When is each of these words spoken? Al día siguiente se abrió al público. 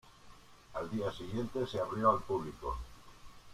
Al 0.73 0.89
día 0.89 1.11
siguiente 1.11 1.67
se 1.67 1.79
abrió 1.79 2.09
al 2.09 2.23
público. 2.23 2.75